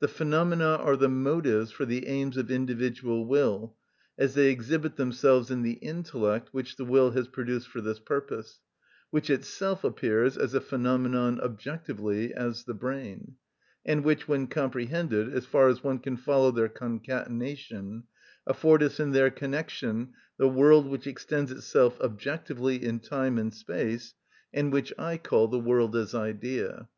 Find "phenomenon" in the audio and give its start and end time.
10.60-11.40